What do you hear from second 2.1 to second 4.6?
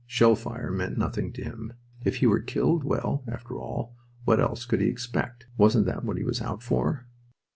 he were killed well, after all, what